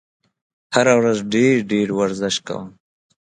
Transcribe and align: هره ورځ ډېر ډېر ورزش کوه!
هره 0.73 0.93
ورځ 0.99 1.17
ډېر 1.33 1.55
ډېر 1.71 1.87
ورزش 1.99 2.35
کوه! 2.47 2.65